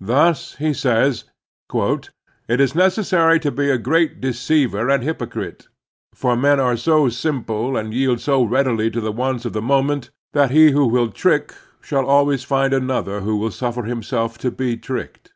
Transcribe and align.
Thus 0.00 0.54
he 0.60 0.72
says: 0.72 1.24
"It 1.74 2.60
is 2.60 2.74
necessary 2.76 3.40
to 3.40 3.50
be 3.50 3.70
a 3.72 3.76
great 3.76 4.20
deceiver 4.20 4.88
and 4.88 5.02
hypocrite; 5.02 5.66
for 6.14 6.36
men 6.36 6.60
are 6.60 6.76
so 6.76 7.08
simple 7.08 7.76
and 7.76 7.92
yield 7.92 8.20
so 8.20 8.44
readily 8.44 8.88
to 8.92 9.00
the 9.00 9.10
wants 9.10 9.44
of 9.44 9.54
the 9.54 9.60
moment 9.60 10.10
that 10.32 10.52
he 10.52 10.70
who 10.70 10.86
will 10.86 11.10
trick 11.10 11.56
shall 11.80 12.06
always 12.06 12.44
find 12.44 12.72
another 12.72 13.22
who 13.22 13.36
will 13.36 13.50
suffer 13.50 13.82
himself 13.82 14.38
to 14.46 14.52
be 14.52 14.76
tricked. 14.76 15.32